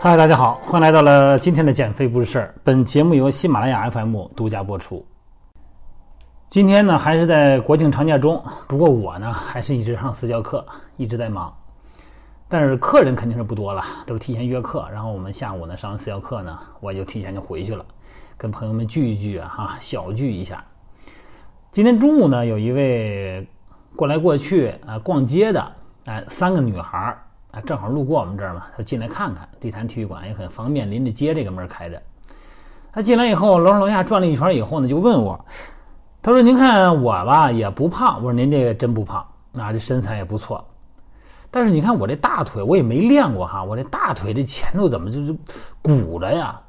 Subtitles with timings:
[0.00, 2.54] 嗨，大家好，欢迎来到了今天的减肥不是事儿。
[2.62, 5.04] 本节目由喜马拉雅 FM 独家播出。
[6.48, 10.64] 今天呢，还是在国庆长假中，不过我呢，还是一直上私教课，
[10.98, 11.52] 一直在忙。
[12.48, 14.88] 但是客人肯定是不多了，都是提前约课。
[14.92, 17.84] 然后我们下午呢上完私教课呢，我就提前就回去了，
[18.36, 20.64] 跟朋友们聚一聚啊，哈，小聚一下。
[21.72, 23.44] 今天中午呢，有一位
[23.96, 25.72] 过来过去啊逛街的，
[26.04, 27.18] 哎，三个女孩儿。
[27.50, 32.00] 啊，正好路过我们这儿嘛，他进来看看地坛体育馆也很方便，临着街这个门开着。
[32.92, 35.42] 他进来以后，楼上楼下转了一圈以后呢，就问我，
[36.20, 40.62] 他说：“您看我吧也不胖。”我说：“您这个真不胖，那这身材也不错。
[41.50, 45.34] 但是你看我这大腿，我也没练过哈，我这大腿这前头怎么就是
[45.80, 46.60] 鼓着呀？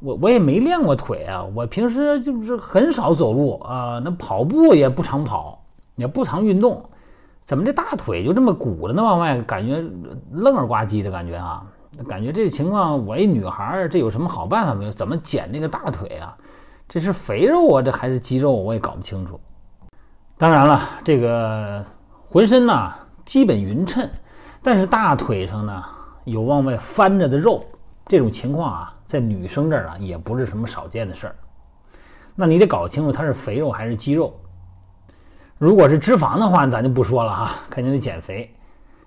[0.00, 5.62] 我我也没练过腿啊，我平时就是很少走路啊，那跑步也不常跑，
[5.96, 6.82] 也不常运动。”
[7.44, 9.02] 怎么这大腿就这么鼓着呢？
[9.02, 9.84] 往外感觉
[10.32, 11.62] 愣儿呱唧的感觉啊！
[12.08, 14.90] 感觉这情况，我一女孩儿，这有什么好办法没有？
[14.90, 16.36] 怎么减这个大腿啊？
[16.88, 18.50] 这是肥肉啊，这还是肌肉？
[18.50, 19.38] 我也搞不清楚。
[20.36, 21.84] 当然了，这个
[22.26, 22.92] 浑身呢
[23.24, 24.08] 基本匀称，
[24.62, 25.84] 但是大腿上呢
[26.24, 27.62] 有往外翻着的肉，
[28.06, 31.36] 这种情况啊，在女生这儿啊也不是什么少见的事儿。
[32.34, 34.34] 那你得搞清楚它是肥肉还是肌肉。
[35.56, 38.52] 如果是脂肪的话，咱就不说了哈，肯定得减肥。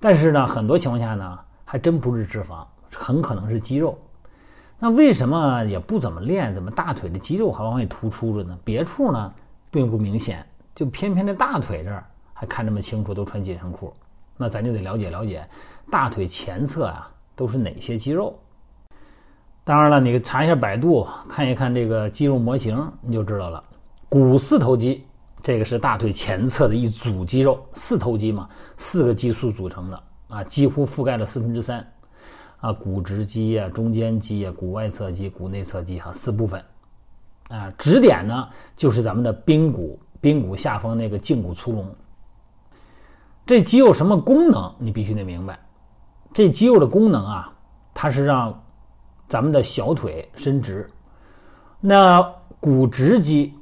[0.00, 3.96] 但是呢，很多情况下呢，还真不是脂肪，很可能是肌肉。
[4.78, 8.58] 那为什么也不怎么练，怎么大腿的肌肉还往外突出着呢？
[8.64, 9.32] 别处呢
[9.70, 13.94] 并不明显，就偏偏这大腿这儿还看这么清楚，都穿紧身裤。
[14.36, 15.48] 那咱就得了解了解，
[15.90, 18.36] 大腿前侧啊都是哪些肌肉。
[19.62, 23.62] 当然了，你查一下百度，看一看这个肌肉模型，你就知道了。
[24.08, 25.06] 股四头肌。
[25.42, 31.84] 这个是大腿前侧的一组肌肉，四头肌嘛，四个肌束组成的啊，几乎覆盖了四分之三
[32.60, 36.62] 啊，股直肌啊，中间肌啊，股外侧肌、股内侧肌哈，四部分
[37.48, 41.84] 啊，指点呢就是咱们的髌骨，髌骨下方那个胫骨粗隆。
[43.44, 44.72] 这肌肉什么功能？
[44.78, 45.58] 你必须得明白，
[46.32, 47.52] 这肌肉的功能啊，
[47.92, 48.62] 它是让
[49.28, 50.88] 咱们的小腿伸直，
[51.80, 52.22] 那
[52.60, 53.52] 股直肌。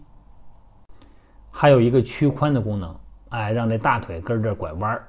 [1.61, 2.97] 还有一个屈髋的功能，
[3.29, 5.07] 哎，让这大腿跟这拐弯儿。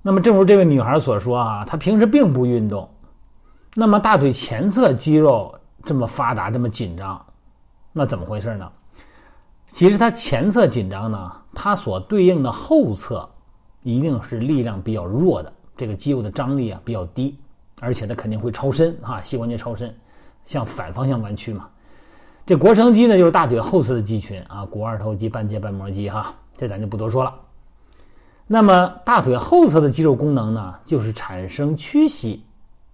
[0.00, 2.88] 那么，正如这位女孩所说啊，她平时并不运动，
[3.74, 5.54] 那么大腿前侧肌肉
[5.84, 7.22] 这么发达、这么紧张，
[7.92, 8.66] 那怎么回事呢？
[9.68, 13.28] 其实它前侧紧张呢，它所对应的后侧
[13.82, 17.38] 一定是力量比较弱的，这个肌肉的张力啊比较低，
[17.82, 19.94] 而且它肯定会超伸啊，膝关节超伸，
[20.46, 21.68] 向反方向弯曲嘛。
[22.46, 27.34] 这腘绳肌呢，就是大腿后侧的肌群啊，股二头肌、半截瓣膜肌哈，这咱就不多说了。
[28.46, 32.44] 那么大腿后侧的肌肉功能呢，就是产生屈膝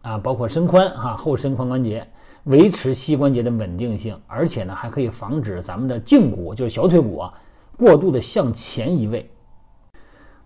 [0.03, 2.06] 啊，包括伸髋哈，后伸髋关节，
[2.44, 7.34] 维持膝关节的稳定性，而且呢，还可以防止咱们的胫骨，就是小腿骨啊，
[7.77, 9.28] 过度的向前移位。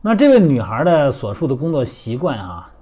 [0.01, 2.73] 那这位女孩的所述的工作习惯啊，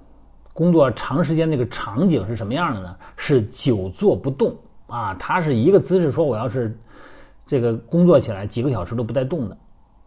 [0.53, 2.95] 工作长时间那个场景是什么样的呢？
[3.17, 4.55] 是久坐不动。
[4.93, 6.77] 啊，他是一个姿势，说我要是
[7.47, 9.57] 这个工作起来几个小时都不带动的，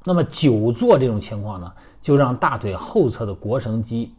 [0.04, 4.14] 那么久坐这种情况呢，就让大腿后侧的腘绳肌，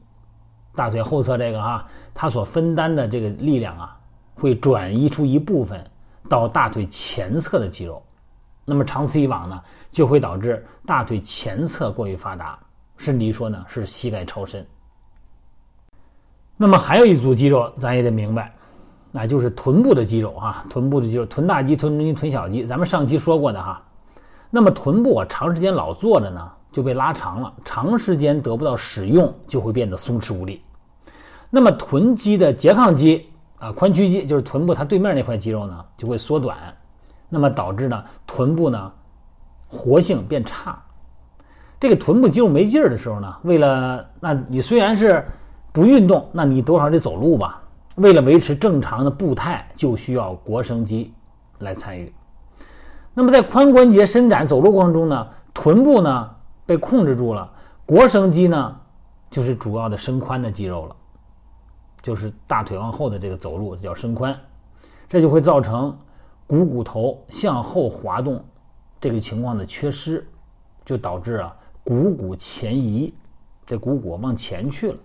[0.75, 3.97] 大腿后侧这个哈，它所分担的这个力量啊，
[4.35, 5.81] 会转移出一部分
[6.28, 8.03] 到大腿前侧的肌肉，
[8.66, 12.59] 那么长此以往呢，就会导致大腿前侧过于发达，
[12.97, 14.67] 甚至于说呢是膝盖超伸。
[16.57, 18.53] 那么还有一组肌肉，咱也得明白。
[19.12, 23.81] 那就是臀部的肌肉哈，臀部的肌肉，臀大肌、臀中肌、臀小肌，咱们上期说过的哈。
[24.50, 30.62] 那么臀部啊，长时间老坐着呢，就被拉长了，长时间得不到使用，就会变得松弛无力。
[31.50, 33.29] 那么臀肌的拮抗肌
[33.59, 36.57] 啊，髋屈肌，就是臀部它对面那块肌肉呢，就会缩短，
[37.29, 38.91] 那么导致呢，臀部呢，
[39.67, 40.78] 活性变差。
[41.79, 45.26] 这个臀部肌肉没劲儿的时候呢，为了，那你虽然是
[45.72, 47.61] 不运动，那你多少得走路吧。
[47.97, 51.14] 为了维持正常的步态，就需要腘绳肌
[51.59, 52.14] 来参与。
[53.14, 56.35] 那么在髋关节伸展走路过程中呢，臀部呢
[56.66, 57.52] 被控制住了，
[57.88, 58.79] 腘绳肌呢
[59.32, 60.96] 就是主要的伸髋的肌肉了，
[62.03, 64.35] 就是大腿往后的这个走路叫伸髋，
[65.09, 65.97] 这就会造成
[66.46, 68.46] 股骨头向后滑动
[69.02, 70.28] 这个情况的缺失，
[70.85, 73.11] 就导致啊股骨前移，
[73.66, 74.97] 这股骨往前去了。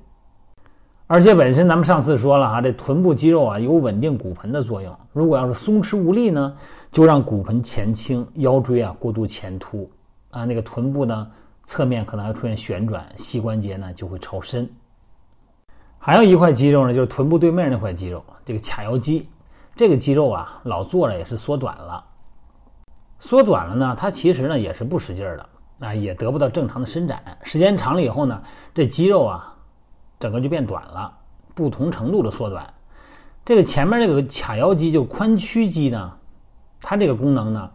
[1.12, 4.96] 而且本身咱们上次说了哈，这臀部肌肉啊有稳定骨盆的作用。
[5.12, 6.56] 如果要是松弛无力呢，
[6.90, 9.90] 就让骨盆前倾，腰椎啊过度前凸
[10.30, 11.30] 啊，那个臀部呢
[11.66, 14.66] 侧面可能还出现旋转，膝关节呢就会超伸。
[15.98, 19.28] 还有一块肌肉呢，就是臀部对面那块肌肉，这个髂腰肌。
[19.76, 22.02] 这个肌肉啊，老坐着也是缩短了。
[23.18, 25.46] 缩短了呢，它其实呢也是不使劲儿的
[25.86, 27.22] 啊，也得不到正常的伸展。
[27.42, 28.42] 时间长了以后呢，
[28.72, 29.51] 这肌肉啊，
[30.22, 31.12] 整个就变短了，
[31.52, 32.72] 不同程度的缩短。
[33.44, 36.12] 这个前面这个髂腰肌就髋屈肌呢，
[36.80, 37.70] 它这个功能呢，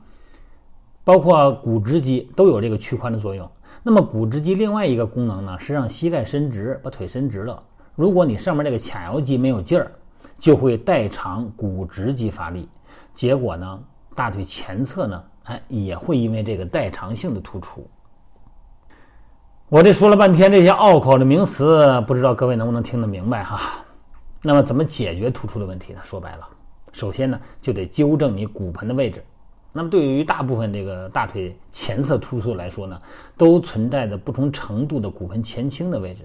[1.03, 3.51] 包括股直肌都有这个屈髋的作用。
[3.83, 7.61] 那么股直肌另外一个功能呢，是让膝盖伸直，把腿伸直了。
[7.95, 9.91] 如果你上面这个髂腰肌没有劲儿，
[10.39, 12.69] 就会代偿股直肌发力，
[13.13, 13.83] 结果呢，
[14.15, 17.85] 大腿前侧呢，哎，也会因为这个代偿性的突出。
[19.69, 23.83] 我这说了半天这些拗口的名词，不知道各位能不能听得明白哈？
[24.41, 25.99] 那么怎么解决突出的问题呢？
[26.05, 26.47] 说白了，
[26.93, 29.21] 首先呢，就得纠正你骨盆的位置。
[29.73, 32.97] 那么对于大部分这个大腿前侧突出来说呢，
[33.35, 36.21] 都存在着不同程度的骨盆前倾的位置。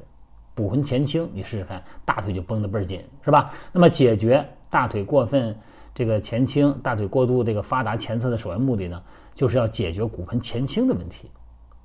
[0.54, 3.50] 骨盆前倾，你试试看，大腿就绷得倍儿紧，是吧？
[3.72, 5.52] 那么解决大腿过分
[5.92, 9.02] 这个前倾、大腿过度这个发达前侧的首要目的呢，
[9.34, 11.28] 就是要解决骨盆前倾的问题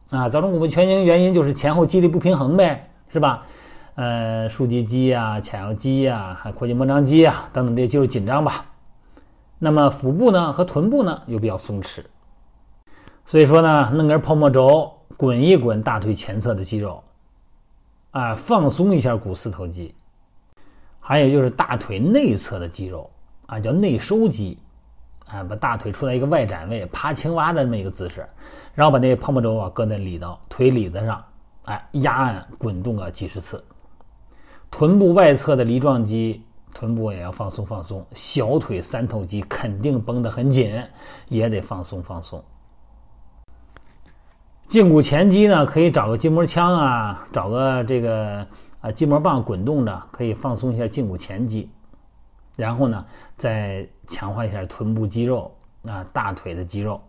[0.10, 0.30] 啊。
[0.30, 3.44] 造成骨盆前倾原因就是前后肌力不平衡呗，是吧？
[3.96, 8.66] 呃，竖脊肌啊、髂腰肌啊、还阔筋膜张肌啊等等这些肌肉紧张吧。
[9.60, 12.04] 那么腹部呢和臀部呢又比较松弛，
[13.26, 17.04] 所以说呢，弄根泡沫轴滚一滚大腿前侧的肌肉。
[18.12, 19.94] 啊，放松一下股四头肌，
[21.00, 23.08] 还有就是大腿内侧的肌肉
[23.46, 24.58] 啊，叫内收肌，
[25.28, 28.26] 啊，把大腿处在一个外展位，趴青蛙的那么一个姿势，
[28.74, 31.24] 然后把那个泡沫轴啊搁在里头腿里子上，
[31.66, 33.64] 哎，压按滚动个几十次。
[34.72, 36.44] 臀部外侧的梨状肌，
[36.74, 38.06] 臀部也要放松放松。
[38.14, 40.82] 小腿三头肌肯定绷得很紧，
[41.28, 42.44] 也得放松放松。
[44.70, 48.46] 胫骨前肌呢，可以找个筋膜枪啊，找个这个
[48.82, 51.70] 啊筋膜棒滚动着，可以放松一下胫骨前肌。
[52.58, 53.06] 然后呢，
[53.38, 55.56] 再强化一下臀部肌肉
[55.86, 57.00] 啊，大腿的肌肉，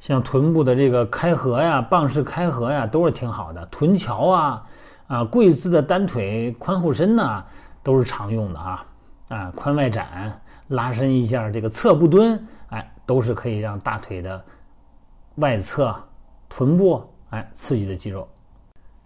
[0.00, 3.66] 像臀部的这个开合呀、棒式开合呀，都是挺好的。
[3.66, 4.66] 臀桥啊，
[5.08, 7.44] 啊跪姿的单腿髋后伸呐，
[7.82, 8.86] 都是常用的啊。
[9.28, 14.42] 啊，髋外展，拉伸一下这个侧步蹲，哎，都是可以让大腿的
[15.34, 15.94] 外侧。
[16.48, 18.28] 臀部哎，刺激的肌肉。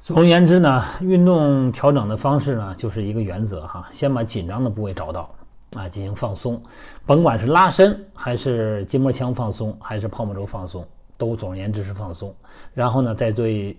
[0.00, 5.28] 总而言之呢，运动调整的方式呢，就是一个原则哈，先把紧张的部位找到
[5.76, 6.60] 啊，进行放松，
[7.04, 10.86] 甭管是拉伸还是筋膜枪放松，还是泡沫轴放松，
[11.18, 12.34] 都总而言之是放松。
[12.72, 13.76] 然后呢，再对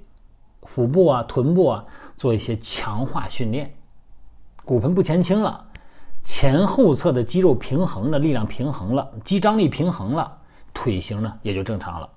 [0.63, 1.83] 腹部啊、臀部啊
[2.15, 3.73] 做一些强化训练，
[4.65, 5.65] 骨盆不前倾了，
[6.23, 10.31] 前后侧的肌肉平衡了，力量平衡了，肌张力平衡了，
[10.75, 12.07] 腿型呢也就正常了。